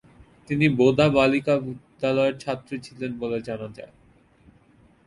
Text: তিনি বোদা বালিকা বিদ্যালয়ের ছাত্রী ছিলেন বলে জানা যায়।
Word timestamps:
তিনি 0.47 0.65
বোদা 0.69 1.07
বালিকা 1.09 1.53
বিদ্যালয়ের 1.59 2.35
ছাত্রী 2.37 2.77
ছিলেন 2.81 3.11
বলে 3.19 3.37
জানা 3.41 3.67
যায়। 3.77 3.93